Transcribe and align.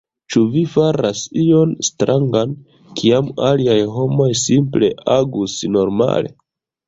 Ĉu 0.33 0.41
vi 0.53 0.61
faras 0.75 1.19
ion 1.41 1.73
strangan, 1.89 2.55
kiam 3.01 3.29
aliaj 3.49 3.77
homoj 3.99 4.29
simple 4.45 4.91
agus 5.19 5.57
normale. 5.77 6.35